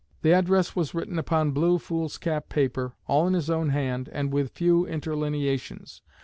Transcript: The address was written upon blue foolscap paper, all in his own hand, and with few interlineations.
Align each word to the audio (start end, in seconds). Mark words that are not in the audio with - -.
The 0.23 0.33
address 0.33 0.75
was 0.75 0.95
written 0.95 1.19
upon 1.19 1.51
blue 1.51 1.77
foolscap 1.77 2.49
paper, 2.49 2.95
all 3.05 3.27
in 3.27 3.35
his 3.35 3.51
own 3.51 3.69
hand, 3.69 4.09
and 4.11 4.33
with 4.33 4.49
few 4.49 4.83
interlineations. 4.87 6.01